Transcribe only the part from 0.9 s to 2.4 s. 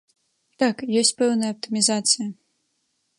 ёсць пэўная аптымізацыя.